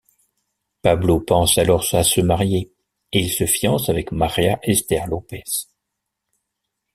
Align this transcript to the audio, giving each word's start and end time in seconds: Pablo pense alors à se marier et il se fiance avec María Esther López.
Pablo 0.81 1.19
pense 1.19 1.59
alors 1.61 1.85
à 1.93 2.03
se 2.03 2.21
marier 2.21 2.73
et 3.11 3.19
il 3.19 3.29
se 3.29 3.45
fiance 3.45 3.87
avec 3.87 4.11
María 4.11 4.57
Esther 4.63 5.05
López. 5.05 5.67